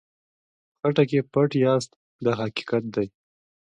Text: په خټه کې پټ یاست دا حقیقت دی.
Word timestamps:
په 0.79 0.87
خټه 0.89 1.03
کې 1.09 1.19
پټ 1.31 1.51
یاست 1.65 1.91
دا 2.25 2.31
حقیقت 2.41 2.83
دی. 2.95 3.07